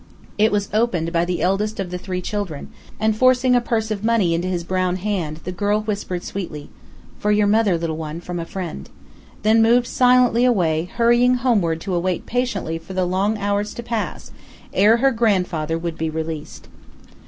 It 0.39 0.51
was 0.51 0.67
opened 0.73 1.13
by 1.13 1.25
the 1.25 1.43
eldest 1.43 1.79
of 1.79 1.91
the 1.91 1.99
three 1.99 2.23
children, 2.23 2.69
and 2.99 3.15
forcing 3.15 3.55
a 3.55 3.61
purse 3.61 3.91
of 3.91 4.03
money 4.03 4.33
into 4.33 4.47
his 4.47 4.63
brown 4.63 4.95
hand, 4.95 5.39
the 5.43 5.51
girl 5.51 5.81
whispered 5.83 6.23
sweetly: 6.23 6.71
"For 7.19 7.31
your 7.31 7.45
mother, 7.45 7.77
little 7.77 7.97
one; 7.97 8.19
from 8.19 8.39
a 8.39 8.43
friend," 8.47 8.89
then 9.43 9.61
moved 9.61 9.85
silently 9.85 10.43
away, 10.43 10.89
hurrying 10.91 11.35
homeward 11.35 11.81
to 11.81 11.93
await 11.93 12.25
patiently 12.25 12.79
for 12.79 12.93
the 12.93 13.05
long 13.05 13.37
hours 13.37 13.75
to 13.75 13.83
pass, 13.83 14.31
ere 14.73 14.97
her 14.97 15.11
grandfather 15.11 15.77
would 15.77 15.99
be 15.99 16.09
released. 16.09 16.67